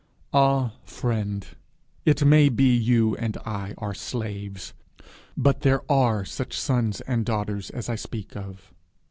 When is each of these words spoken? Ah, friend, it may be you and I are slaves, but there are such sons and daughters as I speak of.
Ah, 0.33 0.73
friend, 0.83 1.45
it 2.05 2.25
may 2.25 2.49
be 2.49 2.75
you 2.75 3.15
and 3.17 3.37
I 3.45 3.75
are 3.77 3.93
slaves, 3.93 4.73
but 5.37 5.61
there 5.61 5.83
are 5.91 6.25
such 6.25 6.57
sons 6.59 7.01
and 7.01 7.23
daughters 7.23 7.69
as 7.69 7.87
I 7.87 7.93
speak 7.97 8.35
of. 8.35 8.73